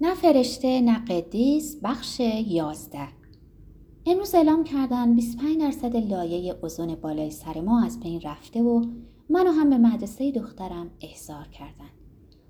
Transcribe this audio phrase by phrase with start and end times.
[0.00, 3.08] نه فرشته نه قدیس بخش یازده
[4.06, 8.84] امروز اعلام کردن 25 درصد لایه اوزون بالای سر ما از بین رفته و
[9.30, 11.90] منو هم به مدرسه دخترم احضار کردن.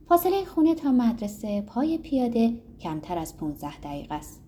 [0.09, 4.43] فاصله خونه تا مدرسه پای پیاده کمتر از 15 دقیقه است.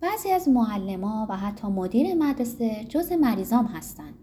[0.00, 4.14] بعضی از معلما و حتی مدیر مدرسه جز مریضام هستن.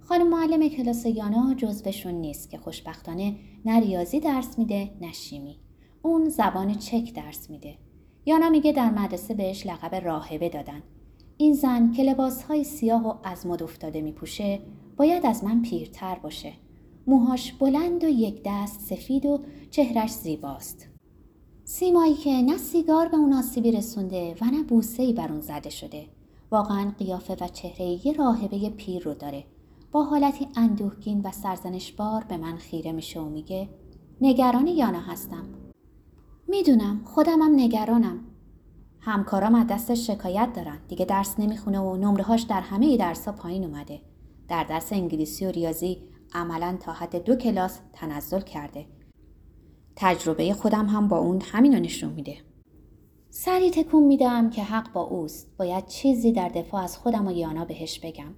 [0.00, 5.58] خانم معلم کلاس یانا جزوشون نیست که خوشبختانه نه ریاضی درس میده نه شیمی.
[6.02, 7.74] اون زبان چک درس میده.
[8.26, 10.82] یانا میگه در مدرسه بهش لقب راهبه دادن.
[11.36, 14.60] این زن که لباسهای سیاه و از مد افتاده میپوشه
[14.96, 16.52] باید از من پیرتر باشه.
[17.06, 20.88] موهاش بلند و یک دست سفید و چهرش زیباست.
[21.64, 26.06] سیمایی که نه سیگار به اون آسیبی رسونده و نه بوسهی بر اون زده شده.
[26.50, 29.44] واقعا قیافه و چهره یه راهبه پیر رو داره.
[29.92, 33.68] با حالتی اندوهگین و سرزنشبار به من خیره میشه و میگه
[34.20, 35.61] نگران یانا هستم.
[36.48, 38.20] می‌دونم خودمم نگرانم.
[39.00, 40.78] همکارام از دستش شکایت دارن.
[40.88, 44.00] دیگه درس نمی‌خونه و نمرهاش در همه درسا پایین اومده.
[44.48, 45.98] در درس انگلیسی و ریاضی
[46.34, 48.86] عملا تا حد دو کلاس تنزل کرده.
[49.96, 52.36] تجربه خودم هم با اون همینو نشون میده.
[53.30, 55.56] سری تکون میدم که حق با اوست.
[55.58, 58.34] باید چیزی در دفاع از خودم و یانا بهش بگم.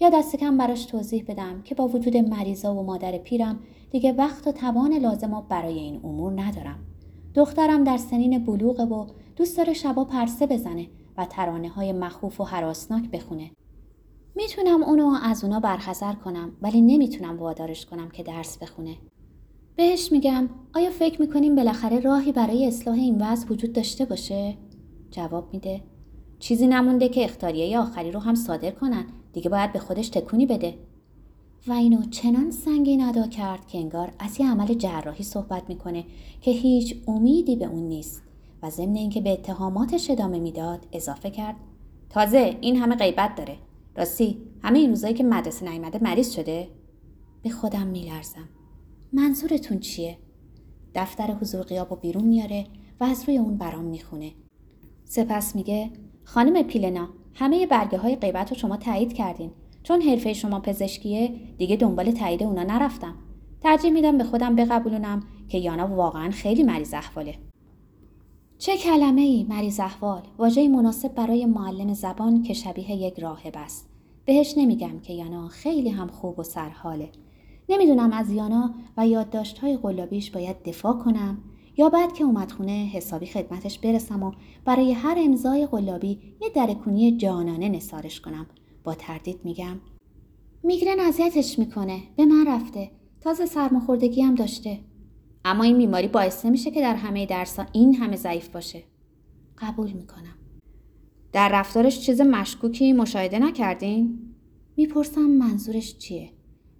[0.00, 3.60] یا دست کم براش توضیح بدم که با وجود مریضا و مادر پیرم
[3.90, 6.78] دیگه وقت و توان لازم و برای این امور ندارم.
[7.38, 10.86] دخترم در سنین بلوغه و دوست داره شبا پرسه بزنه
[11.16, 13.50] و ترانه های مخوف و حراسناک بخونه.
[14.36, 18.96] می‌تونم اونو از اونا برحضر کنم ولی نمی‌تونم وادارش کنم که درس بخونه.
[19.76, 24.54] بهش میگم آیا فکر می‌کنیم بالاخره راهی برای اصلاح این وضع وجود داشته باشه؟
[25.10, 25.80] جواب میده
[26.38, 30.74] چیزی نمونده که اختاریه آخری رو هم صادر کنن دیگه باید به خودش تکونی بده
[31.68, 36.04] و اینو چنان سنگین ادا کرد که انگار از یه عمل جراحی صحبت می‌کنه
[36.40, 38.22] که هیچ امیدی به اون نیست
[38.62, 41.56] و ضمن اینکه به اتهاماتش ادامه می‌داد اضافه کرد.
[42.10, 43.56] تازه این همه غیبت داره.
[43.96, 46.68] راستی همه این روزایی که مدرسه نیامده مریض شده؟
[47.42, 48.48] به خودم میلرزم.
[49.12, 50.18] منظورتون چیه؟
[50.94, 52.66] دفتر حضور قیاب و بیرون میاره
[53.00, 54.32] و از روی اون برام می‌خونه.
[55.04, 55.90] سپس میگه
[56.24, 59.50] خانم پیلنا همه برگه های غیبت رو شما تایید کردین.
[59.82, 63.14] چون حرفه شما پزشکیه دیگه دنبال تایید اونا نرفتم.
[63.60, 67.34] ترجیح میدم به خودم بقبولونم که یانا واقعا خیلی مریض احواله.
[68.58, 73.88] چه کلمه ای مریض احوال؟ واژه مناسب برای معلم زبان که شبیه یک راهب است.
[74.24, 77.08] بهش نمیگم که یانا خیلی هم خوب و سرحاله.
[77.68, 81.38] نمی‌دونم از یانا و یادداشت‌های قلابیش باید دفاع کنم
[81.76, 84.32] یا بعد که اومد خونه حسابی خدمتش برسم و
[84.64, 88.46] برای هر امضای قلابی یه درکونی جانانه نثارش کنم.
[88.88, 89.80] با تردید میگم.
[90.62, 92.02] میگرن اذیتش می‌کنه.
[92.16, 92.90] به من رفته.
[93.20, 94.80] تازه سرماخوردگی هم داشته.
[95.44, 98.82] اما این بیماری باعث نمیشه که در همه درسا این همه ضعیف باشه.
[99.58, 100.34] قبول می‌کنم.
[101.32, 104.18] در رفتارش چیز مشکوکی مشاهده نکردین؟
[104.76, 106.30] می‌پرسم منظورش چیه؟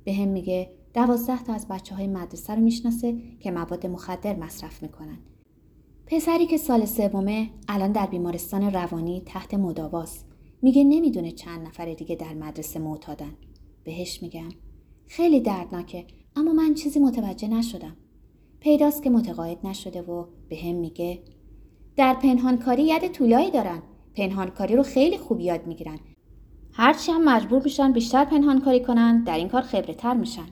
[0.04, 4.82] به هم میگه دوازده تا از بچه های مدرسه رو می‌شناسه که مواد مخدر مصرف
[4.82, 5.18] می‌کنن.
[6.06, 10.28] پسری که سال سومه الان در بیمارستان روانی تحت مداواست.
[10.62, 13.32] میگه نمی‌دونه چند نفر دیگه در مدرسه معتادن.
[13.84, 14.48] بهش میگم
[15.06, 17.96] خیلی دردناکه اما من چیزی متوجه نشدم.
[18.60, 21.22] پیداست که متقاعد نشده و به هم میگه
[21.96, 23.82] در پنهانکاری ید طولایی دارن.
[24.14, 25.98] پنهانکاری رو خیلی خوب یاد می‌گیرن.
[26.72, 30.46] هرچی هم مجبور میشن بیشتر پنهانکاری کنن در این کار خبره تر میشن.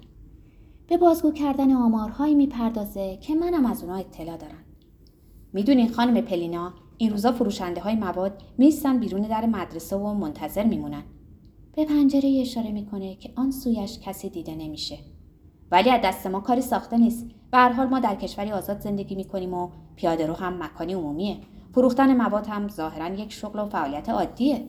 [0.88, 4.64] به بازگو کردن آمارهایی می‌پردازه که منم از اونها اطلاع دارم.
[5.52, 11.02] می‌دونین خانم پلینا این روزا فروشنده های مواد میستن بیرون در مدرسه و منتظر میمونن.
[11.76, 14.98] به پنجره اشاره می‌کنه که آن سویش کسی دیده نمیشه.
[15.70, 17.26] ولی از دست ما کاری ساخته نیست.
[17.50, 21.36] به هر حال ما در کشوری آزاد زندگی می‌کنیم و پیاده رو هم مکانی عمومیه.
[21.74, 24.68] فروختن مواد هم ظاهرا یک شغل و فعالیت عادیه.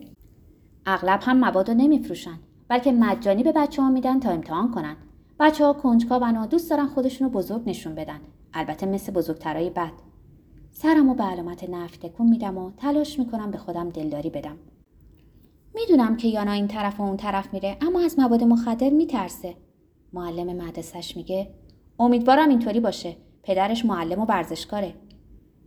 [0.86, 4.96] اغلب هم مواد رو نمیفروشن بلکه مجانی به بچه ها میدن تا امتحان کنن
[5.40, 8.20] بچه ها کنجکاون و دوست دارن خودشونو بزرگ نشون بدن
[8.54, 9.92] البته مثل بزرگترای بد
[10.80, 14.58] سرمو به علامت نفت تکون میدم و تلاش می‌کنم به خودم دلداری بدم.
[15.76, 19.56] می‌دونم که یانا این طرف و اون طرف میره اما از مواد مخدر میترسه.
[20.14, 21.50] معلم مدرسش میگه
[22.00, 23.16] امیدوارم اینطوری باشه.
[23.44, 24.94] پدرش معلم و ورزشکاره.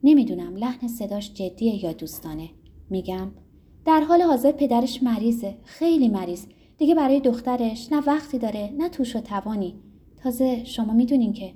[0.02, 2.48] نمی‌دونم لحن صداش جدیه یا دوستانه.
[2.90, 3.30] میگم
[3.84, 5.56] در حال حاضر پدرش مریضه.
[5.64, 6.46] خیلی مریض.
[6.78, 9.74] دیگه برای دخترش نه وقتی داره نه توش و توانی.
[10.22, 11.54] تازه شما می‌دونین که.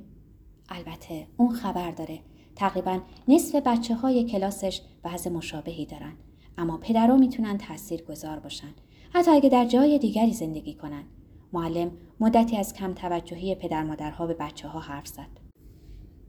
[0.68, 2.20] البته اون خبر داره.
[2.56, 6.12] تقریبا نصف بچه های کلاسش وضع مشابهی دارن.
[6.58, 8.74] اما پدرها می‌تونن تأثیر گذار باشن.
[9.12, 11.04] حتی اگه در جای دیگری زندگی کنن.
[11.52, 11.90] معلم
[12.20, 15.40] مدتی از کم توجهی پدر مادرها به بچه ها حرف زد.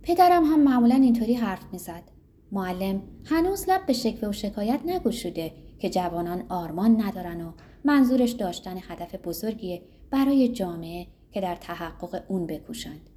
[0.04, 2.04] پدرم هم معمولا اینطوری حرف می‌زد.
[2.52, 7.52] معلم هنوز لب به شکوه و شکایت نگشوده که جوانان آرمان ندارن و
[7.84, 9.82] منظورش داشتن هدف بزرگیه
[10.12, 13.10] برای جامعه که در تحقق اون بکوشند.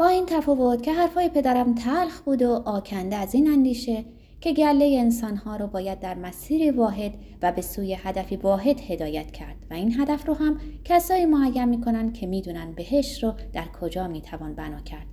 [0.00, 4.04] با این تفاوت که حرفای پدرم تلخ بود و آکنده از این اندیشه
[4.40, 9.56] که گله انسانها رو باید در مسیر واحد و به سوی هدفی واحد هدایت کرد
[9.70, 14.54] و این هدف رو هم کسایی معین می‌کنن که می‌دونن بهش رو در کجا می‌توان
[14.54, 15.06] بنا کرد.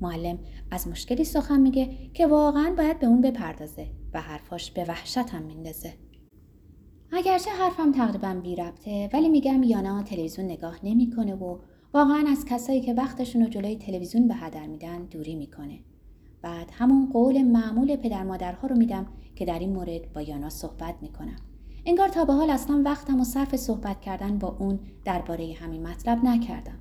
[0.00, 0.38] معلم
[0.70, 5.42] از مشکلی سخن میگه که واقعا باید به اون بپردازه و حرفاش به وحشت هم
[5.42, 5.92] میندازه.
[7.12, 11.58] اگرچه حرفم تقریبا بی ربطه ولی میگم یانا تلویزیون نگاه نمی‌کنه و
[11.94, 15.78] واقعا از کسایی که وقتشون رو جلوی تلویزیون به هدر میدن دوری می‌کنه.
[16.42, 19.06] بعد همون قول معمول پدر مادرها رو میدم
[19.36, 21.36] که در این مورد با یانا صحبت می‌کنم.
[21.86, 26.24] انگار تا به حال اصلا وقتم و صرف صحبت کردن با اون درباره همین مطلب
[26.24, 26.78] نکردم.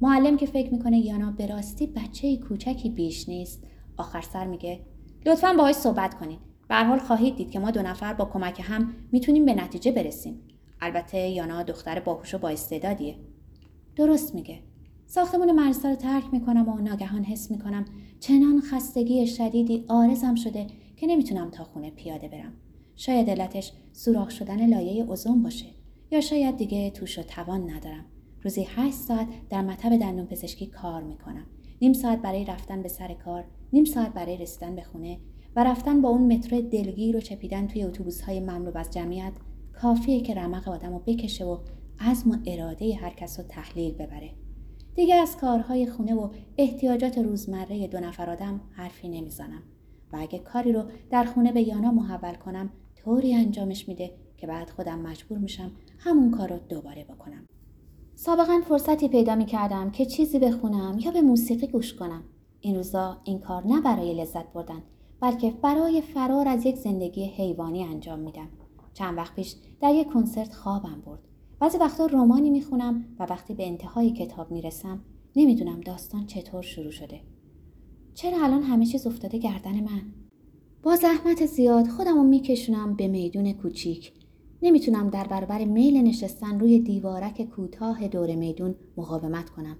[0.00, 3.62] معلم که فکر می‌کنه یانا به راستی بچه کوچکی بیش نیست
[3.96, 4.80] آخر سر میگه
[5.26, 6.38] لطفا باهاش صحبت کنید
[6.68, 10.40] به حال خواهید دید که ما دو نفر با کمک هم می‌تونیم به نتیجه برسیم
[10.80, 13.16] البته یانا دختر باهوش و با استعدادیه
[13.96, 14.58] درست میگه.
[15.06, 17.84] ساختمون مدرسه رو ترک می‌کنم و ناگهان حس می‌کنم
[18.20, 22.52] چنان خستگی شدیدی آرزم شده که نمی‌تونم تا خونه پیاده برم.
[22.96, 25.66] شاید علتش سوراخ شدن لایه اوزون باشه
[26.10, 28.04] یا شاید دیگه توش و توان ندارم.
[28.42, 31.46] روزی 8 ساعت در مطب دندون پزشکی کار می‌کنم.
[31.82, 35.18] نیم ساعت برای رفتن به سر کار نیم ساعت برای رسیدن به خونه
[35.56, 39.32] و رفتن با اون مترو دلگیر و چپیدن توی اتوبوس های مملو از جمعیت
[39.72, 41.58] کافیه که رمق آدم رو بکشه و
[42.00, 44.30] عزم و اراده هر کس رو تحلیل ببره
[44.94, 49.62] دیگه از کارهای خونه و احتیاجات روزمره دو نفر آدم حرفی نمی‌زنم
[50.12, 54.70] و اگه کاری رو در خونه به یانا محول کنم طوری انجامش میده که بعد
[54.70, 57.46] خودم مجبور میشم همون کار رو دوباره بکنم
[58.14, 62.24] سابقا فرصتی پیدا می کردم که چیزی بخونم یا به موسیقی گوش کنم.
[62.60, 64.82] این روزا این کار نه برای لذت بردن
[65.20, 68.48] بلکه برای فرار از یک زندگی حیوانی انجام میدم.
[68.94, 71.33] چند وقت پیش در یک کنسرت خوابم برد.
[71.60, 75.00] بعضی وقتا رومانی می‌خونم و وقتی به انتهای کتاب می‌رسم
[75.36, 77.20] نمی‌دونم داستان چطور شروع شده.
[78.14, 80.02] چرا الان همه چیز افتاده گردن من؟
[80.82, 84.12] با زحمت زیاد خودم میکشونم به میدون کوچیک
[84.62, 89.76] نمی‌تونم در برابر میل نشستن روی دیوارک کوتاه دور میدون مقاومت کنم.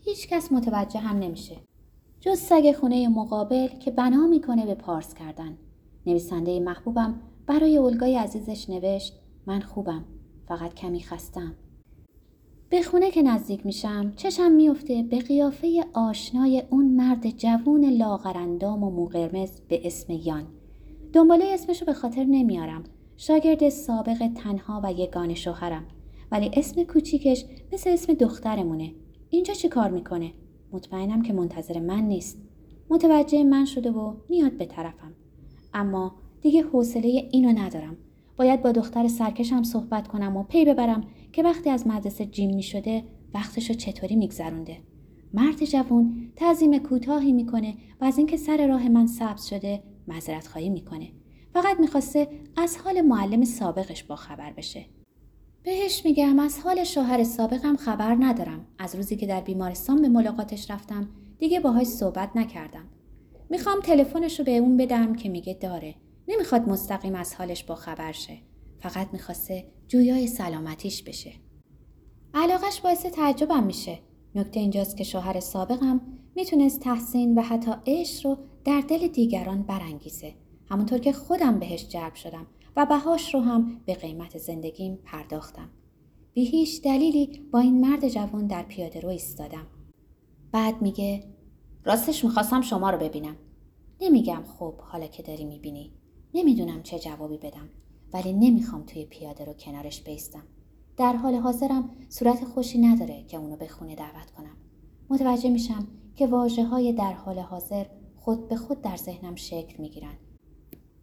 [0.00, 1.56] هیچ کس متوجه هم نمیشه.
[2.20, 5.58] جز سگ خونه مقابل که بنا می‌کنه به پارس کردن.
[6.06, 10.04] نویسنده محبوبم برای اولگای عزیزش نوشت من خوبم
[10.50, 11.54] فقط کمی خستم.
[12.70, 18.90] به خونه که نزدیک میشم چشم میفته به قیافه آشنای اون مرد جوون لاغرندام و
[18.90, 20.46] موقرمز به اسم یان.
[21.12, 22.84] دنباله اسمشو به خاطر نمیارم.
[23.16, 25.84] شاگرد سابق تنها و یگان شوهرم.
[26.32, 28.92] ولی اسم کوچیکش مثل اسم دخترمونه.
[29.30, 30.32] اینجا چی کار می‌کنه؟
[30.72, 32.38] مطمئنم که منتظر من نیست.
[32.90, 35.12] متوجه من شده و میاد به طرفم.
[35.74, 37.96] اما دیگه حوصله اینو ندارم.
[38.40, 42.62] باید با دختر سرکشم صحبت کنم و پی ببرم که وقتی از مدرسه جیم می
[42.62, 43.04] شده
[43.34, 44.76] وقتشو چطوری میگذرونده
[45.34, 50.68] مرد جوون تعظیم کوتاهی می‌کنه و از اینکه سر راه من سبز شده معذرت خواهی
[50.68, 51.08] می‌کنه
[51.54, 54.86] فقط می‌خواسته از حال معلم سابقش با خبر بشه.
[55.62, 58.66] بهش میگم از حال شوهر سابقم خبر ندارم.
[58.78, 61.08] از روزی که در بیمارستان به ملاقاتش رفتم
[61.38, 62.84] دیگه باهاش صحبت نکردم.
[63.50, 65.94] می‌خوام تلفنش رو به اون بدم که میگه داره.
[66.30, 68.38] نمی‌خواد مستقیم از حالش با خبر شه.
[68.78, 71.32] فقط می‌خواسته جویای سلامتیش بشه.
[72.34, 73.98] علاقش باعث تعجبم میشه.
[74.34, 76.00] نکته اینجاست که شوهر سابقم
[76.36, 80.34] می‌تونست تحسین و حتی عشق رو در دل دیگران برانگیزه.
[80.70, 82.46] همونطور که خودم بهش جلب شدم
[82.76, 85.70] و بهاش رو هم به قیمت زندگیم پرداختم.
[86.32, 89.66] بی هیچ دلیلی با این مرد جوان در پیاده رو ایستادم.
[90.52, 91.24] بعد میگه
[91.84, 93.36] راستش می‌خواستم شما رو ببینم.
[94.00, 95.92] نمیگم خب حالا که داری می‌بینی.
[96.34, 97.68] نمی‌دونم چه جوابی بدم
[98.12, 100.42] ولی نمی‌خوام توی پیاده رو کنارش بیستم.
[100.96, 104.56] در حال حاضرم صورت خوشی نداره که اونو به خونه دعوت کنم.
[105.10, 110.18] متوجه میشم که واجه های در حال حاضر خود به خود در ذهنم شکل می‌گیرن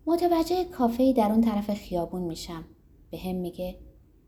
[0.06, 2.66] متوجه کافه در اون طرف خیابون میشم.
[3.12, 3.80] به هم میگه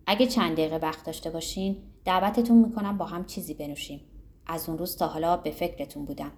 [0.08, 4.01] اگه چند دقیقه وقت داشته باشین دعوتتون می‌کنم با هم چیزی بنوشیم.
[4.48, 6.32] از اون روز تا حالا به فکرتون بودم.